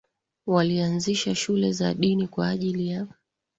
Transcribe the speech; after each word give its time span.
walianzisha 0.47 1.35
shule 1.35 1.71
za 1.71 1.93
dini 1.93 2.27
kwa 2.27 2.49
ajili 2.49 2.87
ya 2.89 3.07